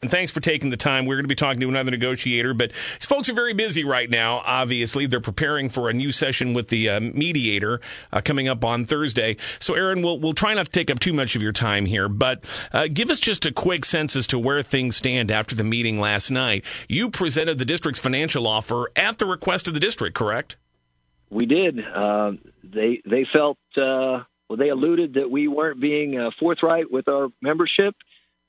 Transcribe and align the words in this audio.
And 0.00 0.12
thanks 0.12 0.30
for 0.30 0.38
taking 0.38 0.70
the 0.70 0.76
time. 0.76 1.06
We're 1.06 1.16
going 1.16 1.24
to 1.24 1.28
be 1.28 1.34
talking 1.34 1.58
to 1.60 1.68
another 1.68 1.90
negotiator, 1.90 2.54
but 2.54 2.70
these 2.70 3.06
folks 3.06 3.28
are 3.28 3.34
very 3.34 3.52
busy 3.52 3.82
right 3.82 4.08
now. 4.08 4.42
Obviously, 4.44 5.06
they're 5.06 5.20
preparing 5.20 5.68
for 5.68 5.90
a 5.90 5.92
new 5.92 6.12
session 6.12 6.54
with 6.54 6.68
the 6.68 6.88
uh, 6.88 7.00
mediator 7.00 7.80
uh, 8.12 8.20
coming 8.20 8.46
up 8.46 8.64
on 8.64 8.86
Thursday. 8.86 9.36
So, 9.58 9.74
Aaron, 9.74 10.00
we'll 10.00 10.20
we'll 10.20 10.34
try 10.34 10.54
not 10.54 10.66
to 10.66 10.70
take 10.70 10.88
up 10.88 11.00
too 11.00 11.12
much 11.12 11.34
of 11.34 11.42
your 11.42 11.50
time 11.50 11.84
here, 11.84 12.08
but 12.08 12.44
uh, 12.72 12.86
give 12.86 13.10
us 13.10 13.18
just 13.18 13.44
a 13.44 13.50
quick 13.50 13.84
sense 13.84 14.14
as 14.14 14.28
to 14.28 14.38
where 14.38 14.62
things 14.62 14.94
stand 14.94 15.32
after 15.32 15.56
the 15.56 15.64
meeting 15.64 15.98
last 15.98 16.30
night. 16.30 16.64
You 16.88 17.10
presented 17.10 17.58
the 17.58 17.64
district's 17.64 17.98
financial 17.98 18.46
offer 18.46 18.92
at 18.94 19.18
the 19.18 19.26
request 19.26 19.66
of 19.66 19.74
the 19.74 19.80
district, 19.80 20.14
correct? 20.14 20.58
We 21.28 21.44
did. 21.44 21.84
Uh, 21.84 22.34
they 22.62 23.02
they 23.04 23.24
felt 23.24 23.58
uh, 23.76 24.22
well. 24.48 24.58
They 24.58 24.68
alluded 24.68 25.14
that 25.14 25.28
we 25.28 25.48
weren't 25.48 25.80
being 25.80 26.16
uh, 26.16 26.30
forthright 26.38 26.88
with 26.88 27.08
our 27.08 27.30
membership 27.42 27.96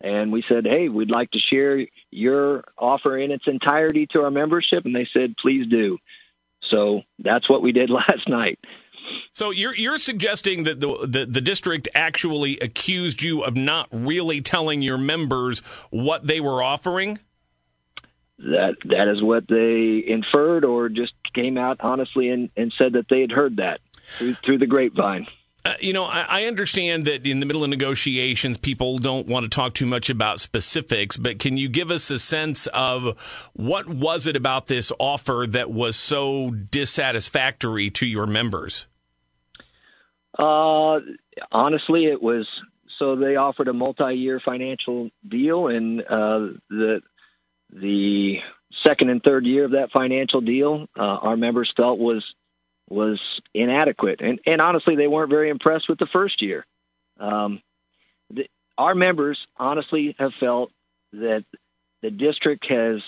and 0.01 0.31
we 0.31 0.43
said, 0.47 0.65
"Hey, 0.65 0.89
we'd 0.89 1.11
like 1.11 1.31
to 1.31 1.39
share 1.39 1.85
your 2.11 2.63
offer 2.77 3.17
in 3.17 3.31
its 3.31 3.47
entirety 3.47 4.07
to 4.07 4.23
our 4.23 4.31
membership," 4.31 4.85
and 4.85 4.95
they 4.95 5.05
said, 5.05 5.37
"Please 5.37 5.67
do." 5.67 5.97
So 6.61 7.03
that's 7.19 7.49
what 7.49 7.61
we 7.61 7.71
did 7.71 7.89
last 7.89 8.27
night. 8.27 8.59
So 9.33 9.51
you're 9.51 9.75
you're 9.75 9.97
suggesting 9.97 10.65
that 10.65 10.79
the, 10.79 11.07
the, 11.07 11.25
the 11.25 11.41
district 11.41 11.87
actually 11.95 12.59
accused 12.59 13.21
you 13.21 13.43
of 13.43 13.55
not 13.55 13.87
really 13.91 14.41
telling 14.41 14.81
your 14.81 14.97
members 14.97 15.59
what 15.89 16.25
they 16.25 16.39
were 16.39 16.61
offering. 16.61 17.19
That 18.39 18.75
that 18.85 19.07
is 19.07 19.21
what 19.21 19.47
they 19.47 20.05
inferred, 20.05 20.63
or 20.63 20.89
just 20.89 21.13
came 21.33 21.57
out 21.57 21.77
honestly 21.81 22.29
and, 22.29 22.49
and 22.55 22.71
said 22.77 22.93
that 22.93 23.09
they 23.09 23.21
had 23.21 23.31
heard 23.31 23.57
that 23.57 23.81
through, 24.17 24.35
through 24.35 24.57
the 24.59 24.67
grapevine. 24.67 25.27
Uh, 25.65 25.73
you 25.81 25.91
know, 25.91 26.05
I, 26.05 26.25
I, 26.29 26.45
understand 26.45 27.03
that 27.05 27.27
in 27.27 27.41
the 27.41 27.45
middle 27.45 27.65
of 27.65 27.69
negotiations, 27.69 28.57
people 28.57 28.97
don't 28.97 29.27
want 29.27 29.43
to 29.43 29.49
talk 29.49 29.73
too 29.73 29.85
much 29.85 30.09
about 30.09 30.39
specifics, 30.39 31.17
but 31.17 31.37
can 31.37 31.57
you 31.57 31.67
give 31.67 31.91
us 31.91 32.09
a 32.09 32.17
sense 32.17 32.67
of 32.67 33.49
what 33.53 33.89
was 33.89 34.25
it 34.25 34.37
about 34.37 34.67
this 34.67 34.93
offer 34.99 35.45
that 35.49 35.69
was 35.69 35.97
so 35.97 36.51
dissatisfactory 36.51 37.89
to 37.89 38.05
your 38.05 38.25
members? 38.25 38.87
Uh, 40.37 41.01
honestly, 41.51 42.05
it 42.05 42.21
was 42.23 42.47
so 42.97 43.17
they 43.17 43.35
offered 43.35 43.67
a 43.67 43.73
multi-year 43.73 44.39
financial 44.39 45.09
deal, 45.27 45.67
and 45.67 46.01
uh, 46.01 46.47
the 46.69 47.01
the 47.71 48.41
second 48.83 49.09
and 49.09 49.21
third 49.21 49.45
year 49.45 49.65
of 49.65 49.71
that 49.71 49.91
financial 49.91 50.39
deal, 50.39 50.87
uh, 50.97 51.01
our 51.01 51.35
members 51.35 51.73
felt 51.75 51.99
was 51.99 52.23
was 52.89 53.21
inadequate. 53.53 54.21
And, 54.21 54.39
and 54.45 54.61
honestly, 54.61 54.95
they 54.95 55.07
weren't 55.07 55.29
very 55.29 55.49
impressed 55.49 55.87
with 55.87 55.99
the 55.99 56.07
first 56.07 56.41
year. 56.41 56.65
Um, 57.19 57.61
the, 58.31 58.49
our 58.77 58.95
members 58.95 59.47
honestly 59.57 60.15
have 60.19 60.33
felt 60.33 60.71
that 61.13 61.45
the 62.01 62.11
district 62.11 62.67
has 62.67 63.01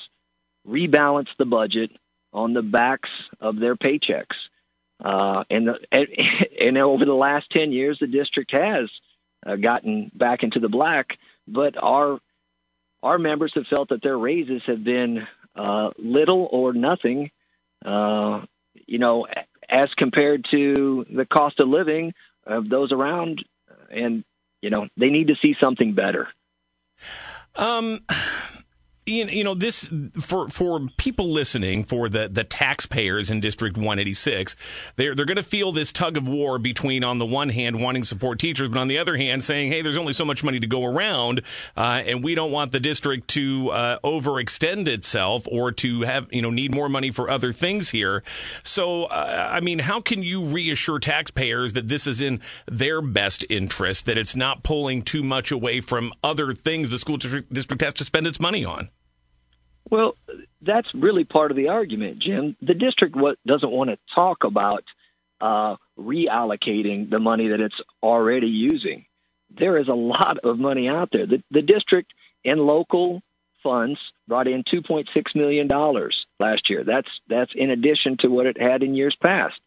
rebalanced 0.67 1.35
the 1.37 1.45
budget 1.45 1.91
on 2.33 2.53
the 2.53 2.61
backs 2.61 3.09
of 3.39 3.57
their 3.57 3.75
paychecks. 3.75 4.35
Uh, 5.03 5.43
and, 5.49 5.67
the, 5.67 5.79
and, 5.91 6.07
and 6.59 6.77
over 6.77 7.05
the 7.05 7.13
last 7.13 7.49
10 7.49 7.71
years, 7.71 7.99
the 7.99 8.07
district 8.07 8.51
has 8.51 8.89
uh, 9.45 9.55
gotten 9.55 10.11
back 10.13 10.43
into 10.43 10.59
the 10.59 10.69
black, 10.69 11.17
but 11.47 11.75
our, 11.81 12.19
our 13.01 13.17
members 13.17 13.53
have 13.55 13.67
felt 13.67 13.89
that 13.89 14.03
their 14.03 14.17
raises 14.17 14.61
have 14.65 14.83
been 14.83 15.27
uh, 15.55 15.91
little 15.97 16.47
or 16.51 16.73
nothing, 16.73 17.31
uh, 17.83 18.41
you 18.85 18.99
know, 18.99 19.25
as 19.71 19.93
compared 19.95 20.45
to 20.51 21.05
the 21.09 21.25
cost 21.25 21.59
of 21.59 21.69
living 21.69 22.13
of 22.45 22.69
those 22.69 22.91
around. 22.91 23.43
And, 23.89 24.23
you 24.61 24.69
know, 24.69 24.87
they 24.97 25.09
need 25.09 25.27
to 25.27 25.35
see 25.35 25.55
something 25.59 25.93
better. 25.93 26.27
Um, 27.55 28.01
you 29.07 29.43
know 29.43 29.55
this 29.55 29.89
for 30.19 30.47
for 30.49 30.87
people 30.97 31.31
listening 31.31 31.83
for 31.83 32.07
the 32.07 32.29
the 32.31 32.43
taxpayers 32.43 33.31
in 33.31 33.39
district 33.39 33.75
186 33.75 34.55
they're 34.95 35.15
they're 35.15 35.25
going 35.25 35.37
to 35.37 35.43
feel 35.43 35.71
this 35.71 35.91
tug 35.91 36.17
of 36.17 36.27
war 36.27 36.59
between 36.59 37.03
on 37.03 37.17
the 37.17 37.25
one 37.25 37.49
hand 37.49 37.81
wanting 37.81 38.03
to 38.03 38.07
support 38.07 38.37
teachers 38.37 38.69
but 38.69 38.77
on 38.77 38.87
the 38.87 38.99
other 38.99 39.17
hand 39.17 39.43
saying 39.43 39.71
hey 39.71 39.81
there's 39.81 39.97
only 39.97 40.13
so 40.13 40.23
much 40.23 40.43
money 40.43 40.59
to 40.59 40.67
go 40.67 40.85
around 40.85 41.41
uh, 41.75 42.03
and 42.05 42.23
we 42.23 42.35
don't 42.35 42.51
want 42.51 42.71
the 42.71 42.79
district 42.79 43.27
to 43.27 43.71
uh, 43.71 43.97
overextend 44.03 44.87
itself 44.87 45.47
or 45.51 45.71
to 45.71 46.01
have 46.01 46.27
you 46.31 46.41
know 46.41 46.51
need 46.51 46.73
more 46.73 46.89
money 46.89 47.09
for 47.09 47.29
other 47.29 47.51
things 47.51 47.89
here. 47.89 48.23
So 48.63 49.05
uh, 49.05 49.49
i 49.51 49.61
mean 49.61 49.79
how 49.79 49.99
can 49.99 50.21
you 50.21 50.45
reassure 50.45 50.99
taxpayers 50.99 51.73
that 51.73 51.87
this 51.87 52.05
is 52.05 52.21
in 52.21 52.39
their 52.67 53.01
best 53.01 53.43
interest 53.49 54.05
that 54.05 54.17
it's 54.17 54.35
not 54.35 54.63
pulling 54.63 55.01
too 55.01 55.23
much 55.23 55.51
away 55.51 55.81
from 55.81 56.13
other 56.23 56.53
things 56.53 56.89
the 56.89 56.99
school 56.99 57.17
district, 57.17 57.51
district 57.51 57.81
has 57.81 57.93
to 57.95 58.03
spend 58.03 58.27
its 58.27 58.39
money 58.39 58.63
on 58.63 58.89
well, 59.91 60.15
that's 60.61 60.91
really 60.95 61.25
part 61.25 61.51
of 61.51 61.57
the 61.57 61.67
argument, 61.67 62.19
Jim. 62.19 62.55
The 62.61 62.73
district 62.73 63.15
doesn't 63.45 63.71
want 63.71 63.89
to 63.89 63.99
talk 64.15 64.45
about 64.45 64.85
uh, 65.41 65.75
reallocating 65.99 67.09
the 67.09 67.19
money 67.19 67.49
that 67.49 67.59
it's 67.59 67.79
already 68.01 68.47
using. 68.47 69.05
There 69.49 69.77
is 69.77 69.89
a 69.89 69.93
lot 69.93 70.37
of 70.39 70.57
money 70.57 70.87
out 70.87 71.09
there. 71.11 71.25
The, 71.25 71.43
the 71.51 71.61
district 71.61 72.13
and 72.45 72.61
local 72.61 73.21
funds 73.61 73.99
brought 74.27 74.47
in 74.47 74.63
$2.6 74.63 75.35
million 75.35 75.67
last 76.39 76.69
year. 76.69 76.83
That's, 76.83 77.09
that's 77.27 77.53
in 77.53 77.69
addition 77.69 78.17
to 78.17 78.29
what 78.29 78.47
it 78.47 78.59
had 78.59 78.83
in 78.83 78.95
years 78.95 79.15
past. 79.15 79.59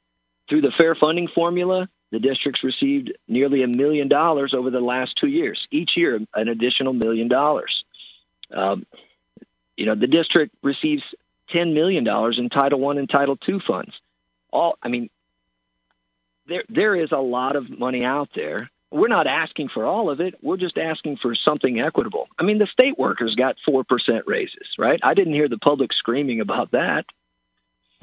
Through 0.49 0.62
the 0.62 0.73
fair 0.73 0.95
funding 0.95 1.29
formula, 1.29 1.89
the 2.11 2.19
districts 2.19 2.65
received 2.65 3.12
nearly 3.29 3.62
a 3.62 3.69
million 3.69 4.09
dollars 4.09 4.55
over 4.55 4.71
the 4.71 4.81
last 4.81 5.17
two 5.17 5.29
years. 5.29 5.67
Each 5.71 5.97
year, 5.97 6.21
an 6.35 6.49
additional 6.49 6.93
million 6.93 7.29
dollars. 7.29 7.85
Um, 8.51 8.87
you 9.77 9.87
know, 9.87 9.95
the 9.95 10.07
district 10.07 10.55
receives 10.62 11.03
$10 11.51 11.75
million 11.75 12.07
in 12.39 12.49
Title 12.49 12.81
One 12.81 12.99
and 12.99 13.09
Title 13.09 13.37
Two 13.37 13.61
funds. 13.61 14.01
All, 14.51 14.79
I 14.83 14.89
mean, 14.89 15.11
there 16.47 16.65
there 16.69 16.95
is 16.95 17.11
a 17.12 17.19
lot 17.19 17.57
of 17.57 17.71
money 17.71 18.05
out 18.05 18.31
there. 18.35 18.71
We're 18.91 19.09
not 19.09 19.27
asking 19.27 19.71
for 19.71 19.85
all 19.85 20.09
of 20.09 20.21
it. 20.21 20.37
We're 20.41 20.57
just 20.57 20.79
asking 20.79 21.17
for 21.17 21.35
something 21.35 21.81
equitable. 21.81 22.29
I 22.39 22.45
mean, 22.45 22.59
the 22.59 22.69
state 22.69 22.97
workers 22.97 23.35
got 23.35 23.57
4% 23.67 24.23
raises, 24.27 24.69
right? 24.79 25.01
I 25.03 25.15
didn't 25.15 25.33
hear 25.33 25.49
the 25.49 25.59
public 25.59 25.93
screaming 25.93 26.41
about 26.41 26.71
that. 26.71 27.06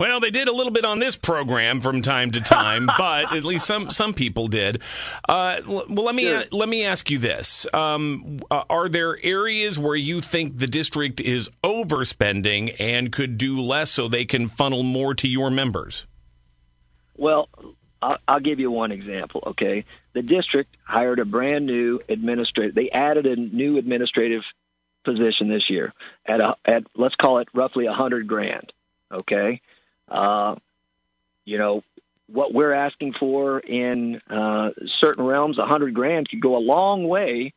Well, 0.02 0.20
they 0.20 0.32
did 0.32 0.48
a 0.48 0.52
little 0.52 0.72
bit 0.72 0.84
on 0.84 0.98
this 0.98 1.16
program 1.16 1.80
from 1.80 2.02
time 2.02 2.32
to 2.32 2.42
time, 2.42 2.88
but 2.98 3.36
at 3.36 3.44
least 3.44 3.68
some 3.68 3.92
some 3.92 4.16
people 4.16 4.48
did. 4.48 4.82
Uh, 5.30 5.62
well, 5.68 5.86
let 5.88 6.16
me 6.16 6.24
sure. 6.24 6.42
let 6.52 6.68
me 6.68 6.86
ask 6.86 7.12
you 7.12 7.20
this: 7.20 7.68
um, 7.72 8.40
uh, 8.50 8.64
Are 8.68 8.90
there 8.90 9.24
areas 9.24 9.78
where 9.78 9.96
you 9.96 10.20
think 10.20 10.58
the 10.58 10.66
district 10.66 11.22
is 11.22 11.52
overspending 11.64 12.76
and 12.80 13.12
could 13.12 13.38
do 13.38 13.62
less 13.62 13.92
so 13.92 14.08
they 14.08 14.26
can 14.26 14.48
funnel 14.48 14.82
more 14.82 15.14
to 15.14 15.28
your 15.28 15.52
members? 15.52 16.08
Well, 17.16 17.48
I'll, 18.02 18.18
I'll 18.28 18.40
give 18.40 18.60
you 18.60 18.72
one 18.72 18.92
example. 18.92 19.44
Okay, 19.46 19.86
the 20.14 20.24
district 20.24 20.78
hired 20.84 21.20
a 21.20 21.26
brand 21.26 21.68
new 21.68 22.00
administrative. 22.10 22.74
They 22.74 22.90
added 22.90 23.28
a 23.28 23.36
new 23.36 23.78
administrative 23.78 24.46
position 25.04 25.48
this 25.48 25.70
year 25.70 25.94
at 26.26 26.42
a, 26.42 26.56
at 26.66 26.86
let's 26.96 27.14
call 27.14 27.38
it 27.38 27.50
roughly 27.54 27.86
a 27.86 27.94
hundred 27.94 28.26
grand. 28.26 28.74
Okay 29.12 29.62
uh, 30.12 30.56
you 31.46 31.58
know, 31.58 31.84
what 32.28 32.54
we're 32.54 32.74
asking 32.74 33.14
for 33.14 33.60
in 33.60 34.22
uh, 34.30 34.72
certain 35.00 35.26
realms, 35.26 35.58
a 35.58 35.66
hundred 35.66 35.94
grand 35.94 36.30
could 36.30 36.42
go 36.42 36.56
a 36.56 36.60
long 36.60 37.08
way 37.08 37.54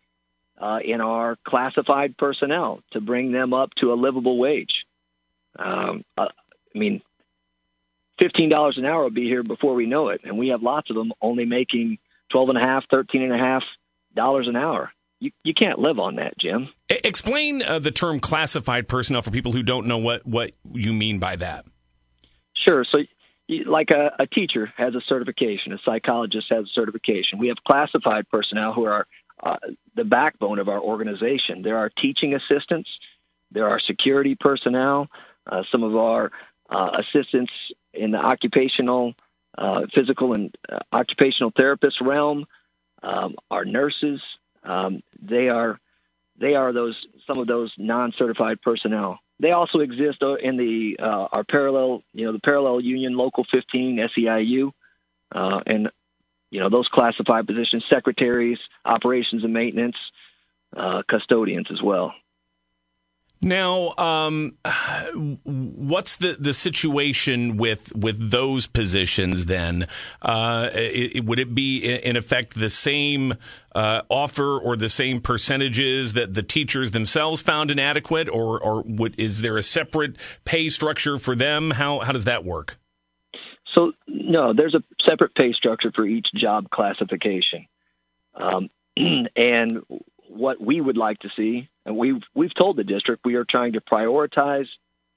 uh, 0.59 0.81
in 0.83 1.01
our 1.01 1.37
classified 1.45 2.17
personnel 2.17 2.81
to 2.93 3.01
bring 3.01 3.33
them 3.33 3.53
up 3.53 3.75
to 3.75 3.93
a 3.93 3.95
livable 3.95 4.39
wage. 4.39 4.87
Um, 5.57 6.05
uh, 6.17 6.29
I 6.75 6.79
mean, 6.79 7.03
fifteen 8.19 8.49
dollars 8.49 8.79
an 8.79 8.85
hour 8.85 9.03
will 9.03 9.11
be 9.11 9.29
here 9.29 9.43
before 9.43 9.75
we 9.75 9.87
know 9.87 10.09
it, 10.09 10.23
and 10.25 10.39
we 10.39 10.49
have 10.49 10.63
lots 10.63 10.91
of 10.91 10.97
them 10.97 11.13
only 11.21 11.45
making 11.45 11.99
twelve 12.31 12.49
and 12.49 12.59
a 12.59 12.61
half, 12.61 12.89
thirteen 12.89 13.23
and 13.23 13.33
a 13.33 13.39
half 13.39 13.65
dollars 14.15 14.49
an 14.49 14.57
hour. 14.57 14.93
You, 15.21 15.31
you 15.43 15.55
can't 15.55 15.79
live 15.79 15.99
on 15.99 16.17
that, 16.17 16.37
Jim. 16.37 16.69
Explain 16.89 17.63
uh, 17.63 17.79
the 17.79 17.91
term 17.91 18.21
classified 18.21 18.89
personnel 18.89 19.23
for 19.23 19.31
people 19.31 19.53
who 19.53 19.63
don't 19.63 19.87
know 19.87 19.99
what, 19.99 20.27
what 20.27 20.53
you 20.73 20.93
mean 20.93 21.19
by 21.19 21.37
that. 21.37 21.65
Sure. 22.65 22.83
So, 22.85 23.05
like 23.67 23.91
a, 23.91 24.15
a 24.19 24.27
teacher 24.27 24.73
has 24.77 24.95
a 24.95 25.03
certification, 25.03 25.75
a 25.75 25.79
psychologist 25.79 26.49
has 26.49 26.65
a 26.65 26.69
certification. 26.69 27.39
We 27.39 27.49
have 27.49 27.63
classified 27.63 28.27
personnel 28.31 28.73
who 28.73 28.87
are 28.87 29.07
uh, 29.43 29.59
the 29.95 30.05
backbone 30.05 30.59
of 30.59 30.71
our 30.71 30.81
organization. 30.81 31.61
There 31.61 31.77
are 31.77 31.91
teaching 31.91 32.35
assistants, 32.35 32.89
there 33.51 33.69
are 33.69 33.79
security 33.79 34.35
personnel, 34.35 35.11
uh, 35.47 35.65
some 35.71 35.83
of 35.83 35.95
our 35.95 36.33
uh, 36.71 37.03
assistants 37.05 37.53
in 37.93 38.13
the 38.13 38.19
occupational, 38.19 39.13
uh, 39.59 39.87
physical, 39.93 40.33
and 40.33 40.57
uh, 40.67 40.79
occupational 40.91 41.53
therapist 41.55 42.01
realm, 42.01 42.47
um, 43.03 43.37
our 43.51 43.67
nurses. 43.67 44.23
Um, 44.63 45.03
they 45.21 45.51
are 45.51 45.79
they 46.39 46.55
are 46.55 46.73
those 46.73 46.97
some 47.27 47.37
of 47.37 47.47
those 47.47 47.75
non-certified 47.77 48.63
personnel. 48.63 49.21
They 49.41 49.53
also 49.53 49.81
exist 49.81 50.23
uh, 50.23 50.35
in 50.35 50.57
the 50.57 50.97
uh, 51.01 51.29
our 51.33 51.45
parallel, 51.45 52.03
you 52.13 52.25
know, 52.25 52.33
the 52.33 52.41
parallel 52.41 52.81
union, 52.81 53.17
local 53.17 53.45
15 53.45 53.99
SEIU, 53.99 54.73
uh, 55.33 55.61
and 55.67 55.91
you 56.51 56.61
know 56.61 56.69
those 56.69 56.89
classified 56.89 57.47
positions: 57.47 57.85
secretaries, 57.89 58.59
operations 58.85 59.43
and 59.43 59.53
maintenance, 59.53 59.97
uh, 60.77 61.03
custodians 61.09 61.69
as 61.71 61.83
well. 61.83 62.15
Now, 63.45 63.93
um, 63.99 64.57
what's 65.45 66.17
the, 66.17 66.35
the 66.41 66.55
situation 66.55 67.59
with 67.59 67.95
with 67.95 68.31
those 68.31 68.67
positions 68.67 69.45
then? 69.45 69.87
Uh, 70.23 70.71
it, 70.73 71.27
would 71.27 71.39
it 71.39 71.55
be 71.55 71.85
in 71.85 72.17
effect 72.17 72.55
the 72.55 72.71
same 72.71 73.35
uh, 73.75 74.01
offer 74.09 74.59
or 74.59 74.79
the 74.79 74.89
same 74.89 75.21
percentages 75.21 76.15
that 76.15 76.33
the 76.33 76.43
teachers 76.43 76.93
themselves 76.93 77.43
found 77.43 77.71
inadequate, 77.71 78.31
or 78.31 78.59
or 78.59 78.83
would, 78.87 79.21
is 79.21 79.43
there 79.43 79.59
a 79.59 79.63
separate 79.63 80.17
pay 80.47 80.71
structure 80.71 81.19
for 81.19 81.37
them? 81.37 81.71
How 81.71 81.99
how 81.99 82.13
does 82.13 82.25
that 82.25 82.47
work? 82.47 82.79
So 83.75 83.93
no, 84.07 84.55
there's 84.55 84.75
a 84.75 84.83
separate 85.03 85.35
pay 85.35 85.53
structure 85.53 85.93
for 85.95 86.07
each 86.07 86.33
job 86.33 86.71
classification, 86.71 87.67
um, 88.35 88.71
and 89.37 89.83
what 90.29 90.63
we 90.63 90.81
would 90.81 90.97
like 90.97 91.19
to 91.21 91.31
see, 91.37 91.69
and 91.85 91.97
we've 91.97 92.23
we've 92.35 92.55
told 92.55 92.77
the 92.77 92.85
district 92.85 93.25
we 93.25 93.35
are 93.35 93.45
trying 93.45 93.73
to 93.75 93.81
prioritize 93.81 94.69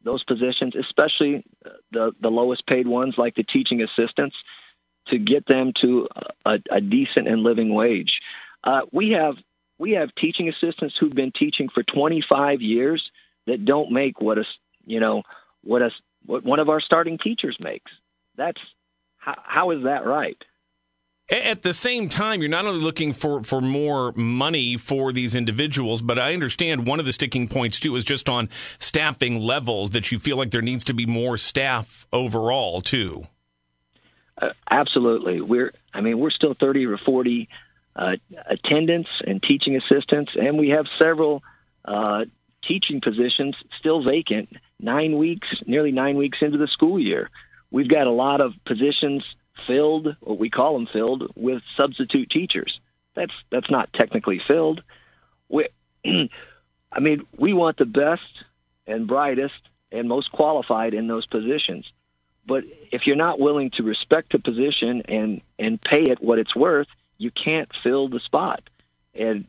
those 0.04 0.24
positions, 0.24 0.76
especially 0.76 1.46
the 1.92 2.14
the 2.20 2.32
lowest 2.32 2.66
paid 2.66 2.88
ones 2.88 3.18
like 3.18 3.36
the 3.36 3.44
teaching 3.44 3.82
assistants, 3.82 4.36
to 5.08 5.18
get 5.18 5.46
them 5.46 5.74
to 5.74 6.08
a, 6.46 6.60
a 6.70 6.82
decent 6.82 7.28
and 7.28 7.44
living 7.44 7.74
wage. 7.74 8.22
Uh, 8.64 8.82
we 8.92 9.12
have 9.12 9.42
we 9.78 9.92
have 9.92 10.14
teaching 10.16 10.50
assistants 10.50 10.96
who've 10.98 11.14
been 11.14 11.32
teaching 11.32 11.70
for 11.70 11.84
25 11.84 12.62
years 12.62 13.12
that 13.46 13.66
don't 13.66 13.92
make 13.92 14.20
what 14.22 14.38
a 14.38 14.46
you 14.86 15.00
know 15.00 15.24
what 15.64 15.82
a 15.82 15.92
what 16.26 16.44
one 16.44 16.60
of 16.60 16.70
our 16.70 16.82
starting 16.82 17.18
teachers 17.18 17.58
makes. 17.64 17.92
That's 18.36 18.62
how, 19.18 19.36
how 19.44 19.72
is 19.72 19.84
that 19.84 20.06
right? 20.06 20.42
At 21.30 21.62
the 21.62 21.74
same 21.74 22.08
time, 22.08 22.40
you're 22.40 22.50
not 22.50 22.66
only 22.66 22.80
looking 22.80 23.12
for, 23.12 23.44
for 23.44 23.60
more 23.60 24.14
money 24.14 24.78
for 24.78 25.12
these 25.12 25.36
individuals, 25.36 26.02
but 26.02 26.18
I 26.18 26.34
understand 26.34 26.88
one 26.88 27.02
of 27.02 27.06
the 27.06 27.12
sticking 27.12 27.50
points 27.50 27.82
too 27.82 27.98
is 27.98 28.06
just 28.06 28.30
on 28.30 28.48
staffing 28.80 29.40
levels 29.40 29.90
that 29.90 30.10
you 30.10 30.20
feel 30.20 30.38
like 30.38 30.52
there 30.52 30.62
needs 30.62 30.86
to 30.86 30.94
be 30.94 31.06
more 31.06 31.38
staff 31.38 32.08
overall 32.14 32.82
too. 32.82 33.28
Uh, 34.42 34.54
absolutely, 34.70 35.42
we're 35.42 35.74
I 35.94 36.00
mean 36.00 36.18
we're 36.18 36.30
still 36.30 36.54
thirty 36.54 36.86
or 36.86 36.98
forty 36.98 37.50
uh, 37.94 38.16
attendants 38.46 39.10
and 39.26 39.44
teaching 39.44 39.76
assistants, 39.76 40.32
and 40.40 40.58
we 40.58 40.70
have 40.70 40.86
several 40.98 41.44
uh, 41.84 42.24
teaching 42.62 43.02
positions 43.02 43.56
still 43.80 44.02
vacant. 44.02 44.50
Nine 44.80 45.18
weeks, 45.18 45.48
nearly 45.66 45.92
nine 45.92 46.16
weeks 46.16 46.38
into 46.42 46.58
the 46.58 46.68
school 46.68 47.00
year, 47.00 47.32
we've 47.70 47.90
got 47.90 48.08
a 48.08 48.12
lot 48.12 48.40
of 48.40 48.54
positions 48.64 49.26
filled, 49.66 50.16
what 50.22 50.40
we 50.40 50.50
call 50.50 50.74
them 50.74 50.88
filled, 50.88 51.32
with 51.36 51.64
substitute 51.76 52.30
teachers. 52.30 52.80
That's 53.16 53.34
that's 53.50 53.70
not 53.70 53.92
technically 53.94 54.40
filled. 54.40 54.84
We, 55.50 55.68
I 56.06 57.00
mean, 57.00 57.26
we 57.36 57.54
want 57.54 57.78
the 57.78 57.86
best 57.86 58.44
and 58.86 59.08
brightest 59.08 59.60
and 59.92 60.08
most 60.08 60.32
qualified 60.32 60.94
in 60.94 61.08
those 61.08 61.26
positions. 61.26 61.92
But 62.46 62.64
if 62.92 63.08
you're 63.08 63.16
not 63.16 63.40
willing 63.40 63.72
to 63.72 63.84
respect 63.84 64.32
the 64.32 64.40
position 64.40 65.02
and 65.08 65.42
and 65.60 65.82
pay 65.82 66.04
it 66.04 66.22
what 66.22 66.40
it's 66.40 66.56
worth, 66.56 66.88
you 67.18 67.32
can't 67.32 67.70
fill 67.84 68.08
the 68.08 68.20
spot. 68.20 68.62
And 69.14 69.46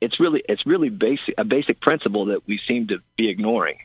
it's 0.00 0.20
really 0.20 0.42
it's 0.48 0.66
really 0.66 0.90
basic 0.90 1.34
a 1.38 1.44
basic 1.44 1.80
principle 1.80 2.26
that 2.26 2.46
we 2.46 2.58
seem 2.58 2.88
to 2.88 3.00
be 3.16 3.28
ignoring. 3.28 3.78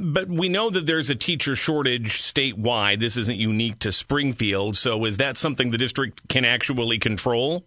But 0.00 0.28
we 0.28 0.48
know 0.48 0.70
that 0.70 0.86
there's 0.86 1.10
a 1.10 1.14
teacher 1.14 1.56
shortage 1.56 2.20
statewide. 2.20 3.00
This 3.00 3.16
isn't 3.16 3.38
unique 3.38 3.78
to 3.80 3.92
Springfield. 3.92 4.76
So 4.76 5.04
is 5.04 5.16
that 5.18 5.36
something 5.36 5.70
the 5.70 5.78
district 5.78 6.28
can 6.28 6.44
actually 6.44 6.98
control? 6.98 7.64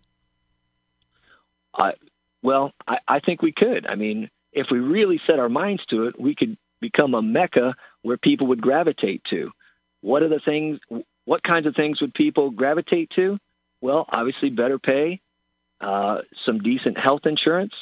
Uh, 1.74 1.94
well, 2.42 2.74
I, 2.88 3.00
I 3.08 3.19
think 3.19 3.42
we 3.42 3.52
could. 3.52 3.88
I 3.88 3.96
mean, 3.96 4.30
if 4.52 4.68
we 4.72 4.80
really 4.80 5.22
set 5.25 5.40
our 5.40 5.50
minds 5.50 5.86
to 5.88 6.08
it, 6.08 6.19
we 6.19 6.36
could 6.36 6.58
become 6.80 7.14
a 7.14 7.22
mecca 7.22 7.75
where 8.02 8.18
people 8.18 8.48
would 8.48 8.62
gravitate 8.62 9.24
to. 9.25 9.52
What 10.02 10.24
are 10.24 10.30
the 10.30 10.40
things? 10.40 10.80
What 11.25 11.44
kinds 11.44 11.68
of 11.68 11.75
things 11.75 12.02
would 12.02 12.14
people 12.14 12.50
gravitate 12.50 13.12
to? 13.12 13.38
Well, 13.80 14.06
obviously, 14.10 14.50
better 14.50 14.80
pay, 14.80 15.22
uh, 15.80 16.22
some 16.46 16.60
decent 16.60 16.98
health 16.98 17.25
insurance, 17.25 17.74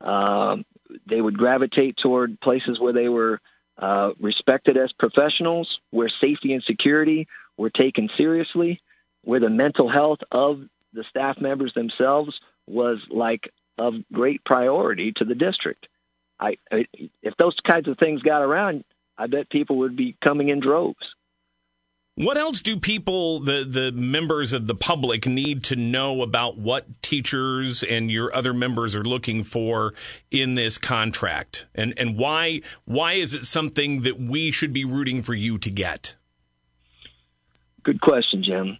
um, 0.00 0.64
they 1.06 1.20
would 1.20 1.38
gravitate 1.38 1.96
toward 1.96 2.40
places 2.40 2.78
where 2.78 2.92
they 2.92 3.08
were 3.08 3.40
uh, 3.78 4.12
respected 4.20 4.76
as 4.76 4.92
professionals, 4.92 5.80
where 5.90 6.08
safety 6.08 6.52
and 6.52 6.62
security 6.62 7.28
were 7.56 7.70
taken 7.70 8.10
seriously, 8.16 8.80
where 9.22 9.40
the 9.40 9.50
mental 9.50 9.88
health 9.88 10.20
of 10.30 10.62
the 10.92 11.04
staff 11.04 11.40
members 11.40 11.72
themselves 11.74 12.40
was 12.66 13.00
like 13.10 13.52
of 13.78 13.94
great 14.12 14.44
priority 14.44 15.12
to 15.12 15.24
the 15.24 15.34
district. 15.34 15.88
I, 16.38 16.58
I, 16.72 16.86
if 17.22 17.36
those 17.36 17.56
kinds 17.60 17.88
of 17.88 17.98
things 17.98 18.22
got 18.22 18.42
around, 18.42 18.84
I 19.16 19.26
bet 19.26 19.50
people 19.50 19.76
would 19.78 19.96
be 19.96 20.16
coming 20.22 20.48
in 20.48 20.60
droves. 20.60 21.14
What 22.20 22.36
else 22.36 22.60
do 22.60 22.78
people, 22.78 23.40
the, 23.40 23.64
the 23.64 23.92
members 23.92 24.52
of 24.52 24.66
the 24.66 24.74
public, 24.74 25.26
need 25.26 25.64
to 25.64 25.76
know 25.76 26.20
about 26.20 26.58
what 26.58 27.02
teachers 27.02 27.82
and 27.82 28.10
your 28.10 28.34
other 28.34 28.52
members 28.52 28.94
are 28.94 29.02
looking 29.02 29.42
for 29.42 29.94
in 30.30 30.54
this 30.54 30.76
contract? 30.76 31.64
And, 31.74 31.94
and 31.96 32.18
why, 32.18 32.60
why 32.84 33.14
is 33.14 33.32
it 33.32 33.44
something 33.44 34.02
that 34.02 34.20
we 34.20 34.52
should 34.52 34.74
be 34.74 34.84
rooting 34.84 35.22
for 35.22 35.32
you 35.32 35.56
to 35.60 35.70
get? 35.70 36.14
Good 37.84 38.02
question, 38.02 38.42
Jim. 38.42 38.76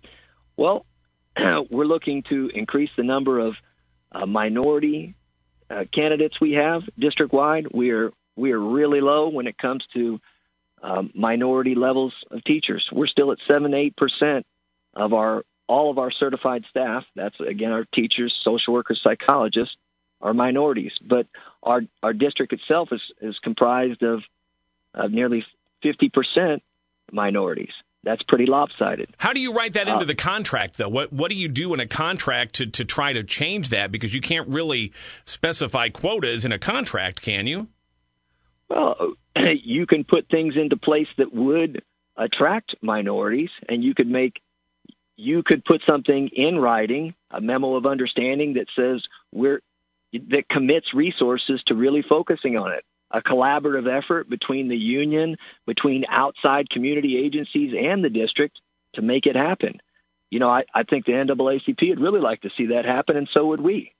Well, 0.58 0.84
we're 1.38 1.86
looking 1.86 2.22
to 2.24 2.50
increase 2.54 2.90
the 2.94 3.04
number 3.04 3.38
of 3.38 3.56
uh, 4.12 4.26
minority 4.26 5.14
uh, 5.70 5.86
candidates 5.90 6.42
we 6.42 6.52
have 6.52 6.82
district 6.98 7.32
wide. 7.32 7.68
We 7.72 7.92
are 7.92 8.12
we 8.36 8.52
are 8.52 8.60
really 8.60 9.00
low 9.00 9.30
when 9.30 9.46
it 9.46 9.56
comes 9.56 9.86
to 9.94 10.20
um, 10.82 11.10
minority 11.14 11.74
levels 11.74 12.14
of 12.30 12.44
teachers. 12.44 12.88
We're 12.90 13.06
still 13.06 13.32
at 13.32 13.38
seven, 13.46 13.74
eight 13.74 13.96
percent 13.96 14.46
of 14.94 15.12
our 15.12 15.44
all 15.66 15.90
of 15.90 15.98
our 15.98 16.10
certified 16.10 16.64
staff. 16.68 17.04
That's 17.14 17.38
again 17.40 17.72
our 17.72 17.84
teachers, 17.84 18.38
social 18.42 18.74
workers, 18.74 19.00
psychologists 19.02 19.76
are 20.20 20.34
minorities. 20.34 20.92
But 21.00 21.26
our 21.62 21.82
our 22.02 22.12
district 22.12 22.52
itself 22.52 22.92
is 22.92 23.02
is 23.20 23.38
comprised 23.38 24.02
of 24.02 24.22
of 24.94 25.12
nearly 25.12 25.44
fifty 25.82 26.08
percent 26.08 26.62
minorities. 27.12 27.72
That's 28.02 28.22
pretty 28.22 28.46
lopsided. 28.46 29.14
How 29.18 29.34
do 29.34 29.40
you 29.40 29.52
write 29.54 29.74
that 29.74 29.86
into 29.86 30.04
uh, 30.04 30.06
the 30.06 30.14
contract, 30.14 30.78
though? 30.78 30.88
What 30.88 31.12
what 31.12 31.30
do 31.30 31.36
you 31.36 31.48
do 31.48 31.74
in 31.74 31.80
a 31.80 31.86
contract 31.86 32.54
to, 32.54 32.66
to 32.66 32.84
try 32.84 33.12
to 33.12 33.22
change 33.22 33.68
that? 33.70 33.92
Because 33.92 34.14
you 34.14 34.22
can't 34.22 34.48
really 34.48 34.92
specify 35.26 35.90
quotas 35.90 36.44
in 36.44 36.52
a 36.52 36.58
contract, 36.58 37.20
can 37.20 37.46
you? 37.46 37.68
Well, 38.70 39.14
you 39.36 39.84
can 39.86 40.04
put 40.04 40.28
things 40.28 40.56
into 40.56 40.76
place 40.76 41.08
that 41.18 41.34
would 41.34 41.82
attract 42.16 42.76
minorities, 42.80 43.50
and 43.68 43.84
you 43.84 43.94
could 43.94 44.08
make 44.08 44.40
you 45.16 45.42
could 45.42 45.66
put 45.66 45.82
something 45.84 46.28
in 46.28 46.58
writing, 46.58 47.14
a 47.30 47.42
memo 47.42 47.74
of 47.74 47.84
understanding 47.84 48.54
that 48.54 48.68
says 48.74 49.04
we're 49.32 49.60
that 50.12 50.48
commits 50.48 50.94
resources 50.94 51.62
to 51.64 51.74
really 51.74 52.02
focusing 52.02 52.56
on 52.58 52.72
it. 52.72 52.84
A 53.10 53.20
collaborative 53.20 53.88
effort 53.88 54.30
between 54.30 54.68
the 54.68 54.78
union, 54.78 55.36
between 55.66 56.04
outside 56.08 56.70
community 56.70 57.18
agencies 57.18 57.74
and 57.76 58.04
the 58.04 58.10
district 58.10 58.60
to 58.94 59.02
make 59.02 59.26
it 59.26 59.36
happen. 59.36 59.80
You 60.30 60.38
know, 60.38 60.48
I, 60.48 60.64
I 60.72 60.84
think 60.84 61.06
the 61.06 61.12
NAACP 61.12 61.88
would 61.90 62.00
really 62.00 62.20
like 62.20 62.42
to 62.42 62.50
see 62.50 62.66
that 62.66 62.84
happen, 62.84 63.16
and 63.16 63.28
so 63.32 63.46
would 63.46 63.60
we. 63.60 63.94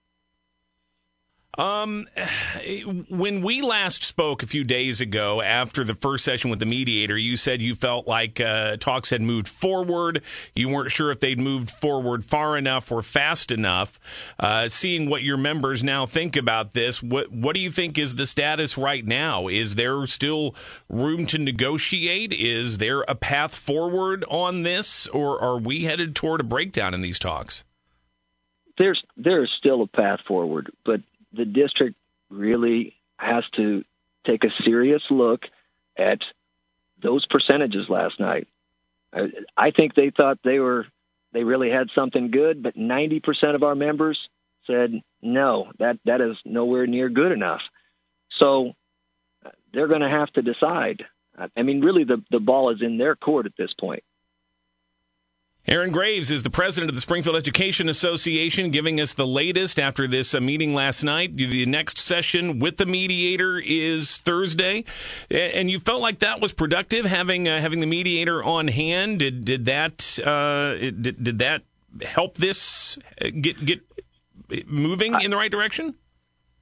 Um, 1.59 2.07
when 3.09 3.43
we 3.43 3.63
last 3.63 4.03
spoke 4.03 4.43
a 4.43 4.47
few 4.47 4.65
days 4.65 5.01
ago 5.01 5.43
after 5.43 5.85
the 5.85 5.95
first 5.95 6.25
session 6.25 6.51
with 6.51 6.59
the 6.59 6.67
mediator, 6.67 7.17
you 7.17 7.37
said 7.37 7.61
you 7.61 7.75
felt 7.75 8.07
like 8.07 8.41
uh, 8.41 8.77
talks 8.77 9.11
had 9.11 9.23
moved 9.23 9.49
forward. 9.49 10.23
You 10.55 10.69
weren't 10.69 10.91
sure 10.91 11.11
if 11.11 11.21
they'd 11.21 11.39
moved 11.39 11.71
forward 11.71 12.25
far 12.25 12.57
enough 12.57 12.91
or 12.93 13.03
fast 13.03 13.51
enough. 13.51 13.99
Uh, 14.39 14.69
seeing 14.69 15.11
what 15.11 15.23
your 15.23 15.37
members 15.37 15.83
now 15.83 16.07
think 16.07 16.37
about 16.37 16.73
this, 16.73 17.03
what 17.03 17.31
what 17.33 17.55
do 17.55 17.61
you 17.61 17.71
think 17.71 17.99
is 17.99 18.15
the 18.15 18.27
status 18.27 18.79
right 18.79 19.05
now? 19.05 19.49
Is 19.49 19.75
there 19.75 20.07
still 20.07 20.55
room 20.89 21.27
to 21.27 21.39
negotiate? 21.39 22.33
Is 22.33 22.79
there 22.79 23.03
a 23.03 23.15
path 23.15 23.55
forward 23.55 24.25
on 24.29 24.63
this, 24.63 25.07
or 25.09 25.41
are 25.43 25.59
we 25.59 25.85
headed 25.85 26.15
toward 26.15 26.41
a 26.41 26.45
breakdown 26.45 26.95
in 26.95 27.01
these 27.01 27.19
talks? 27.19 27.65
There's 28.79 29.03
there's 29.17 29.53
still 29.59 29.83
a 29.83 29.87
path 29.87 30.21
forward, 30.27 30.73
but 30.85 31.03
the 31.33 31.45
district 31.45 31.97
really 32.29 32.97
has 33.19 33.45
to 33.51 33.85
take 34.25 34.45
a 34.45 34.51
serious 34.63 35.03
look 35.11 35.47
at 35.97 36.23
those 37.01 37.27
percentages 37.27 37.89
last 37.89 38.21
night. 38.21 38.49
I, 39.13 39.31
I 39.57 39.71
think 39.71 39.95
they 39.95 40.11
thought 40.11 40.39
they 40.43 40.61
were 40.61 40.87
they 41.33 41.45
really 41.45 41.71
had 41.71 41.91
something 41.95 42.31
good, 42.31 42.63
but 42.63 42.77
90% 42.77 43.55
of 43.55 43.63
our 43.63 43.75
members 43.75 44.29
said 44.67 45.01
no, 45.23 45.71
that 45.79 45.99
that 46.05 46.21
is 46.21 46.37
nowhere 46.45 46.87
near 46.87 47.09
good 47.09 47.33
enough. 47.33 47.63
So 48.31 48.75
they're 49.73 49.89
going 49.89 50.01
to 50.01 50.09
have 50.09 50.33
to 50.33 50.43
decide. 50.43 51.05
I 51.57 51.63
mean, 51.63 51.81
really, 51.81 52.05
the 52.05 52.23
the 52.31 52.41
ball 52.41 52.71
is 52.71 52.83
in 52.83 52.99
their 52.99 53.17
court 53.17 53.47
at 53.47 53.57
this 53.57 53.73
point. 53.73 54.03
Aaron 55.71 55.93
Graves 55.93 56.33
is 56.33 56.43
the 56.43 56.51
president 56.51 56.89
of 56.89 56.97
the 56.97 57.01
Springfield 57.01 57.37
Education 57.37 57.89
Association, 57.89 58.71
giving 58.71 59.01
us 59.01 59.15
the 59.15 59.27
latest 59.27 59.79
after 59.79 60.09
this 60.09 60.35
uh, 60.35 60.41
meeting 60.41 60.75
last 60.75 61.05
night. 61.05 61.37
The 61.37 61.65
next 61.65 61.97
session 61.99 62.59
with 62.59 62.77
the 62.77 62.87
mediator 62.87 63.57
is 63.57 64.17
Thursday, 64.17 64.85
and 65.31 65.71
you 65.71 65.79
felt 65.79 66.01
like 66.01 66.19
that 66.19 66.41
was 66.41 66.53
productive 66.53 67.05
having 67.05 67.49
uh, 67.49 67.61
having 67.61 67.79
the 67.79 67.87
mediator 67.87 68.43
on 68.43 68.67
hand. 68.67 69.21
Did 69.21 69.45
did 69.45 69.67
that 69.67 70.19
uh, 70.19 70.75
did, 70.75 71.23
did 71.23 71.39
that 71.39 71.63
help 72.03 72.35
this 72.35 72.99
uh, 73.23 73.29
get 73.41 73.65
get 73.65 73.81
moving 74.67 75.21
in 75.21 75.31
the 75.31 75.37
right 75.37 75.53
direction? 75.53 75.95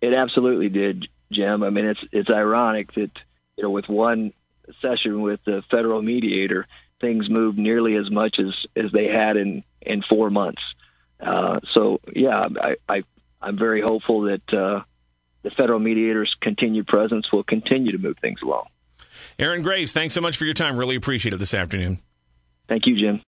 It 0.02 0.12
absolutely 0.12 0.68
did, 0.68 1.08
Jim. 1.32 1.62
I 1.62 1.70
mean, 1.70 1.86
it's 1.86 2.04
it's 2.12 2.28
ironic 2.28 2.92
that 2.92 3.12
you 3.56 3.62
know 3.62 3.70
with 3.70 3.88
one 3.88 4.34
session 4.82 5.22
with 5.22 5.42
the 5.46 5.62
federal 5.70 6.02
mediator 6.02 6.66
things 7.00 7.28
moved 7.28 7.58
nearly 7.58 7.96
as 7.96 8.10
much 8.10 8.38
as 8.38 8.54
as 8.76 8.90
they 8.92 9.08
had 9.08 9.36
in 9.36 9.64
in 9.80 10.02
four 10.02 10.30
months. 10.30 10.62
Uh, 11.20 11.60
so 11.72 12.00
yeah, 12.14 12.48
I, 12.60 12.76
I 12.88 13.04
I'm 13.40 13.56
very 13.56 13.80
hopeful 13.80 14.22
that 14.22 14.52
uh, 14.52 14.82
the 15.42 15.50
federal 15.50 15.78
mediator's 15.78 16.34
continued 16.40 16.86
presence 16.86 17.30
will 17.32 17.44
continue 17.44 17.92
to 17.92 17.98
move 17.98 18.18
things 18.20 18.42
along. 18.42 18.66
Aaron 19.38 19.62
Graves, 19.62 19.92
thanks 19.92 20.14
so 20.14 20.20
much 20.20 20.36
for 20.36 20.44
your 20.44 20.54
time. 20.54 20.76
Really 20.76 20.96
appreciate 20.96 21.32
it 21.32 21.38
this 21.38 21.54
afternoon. 21.54 21.98
Thank 22.66 22.86
you, 22.86 22.96
Jim. 22.96 23.22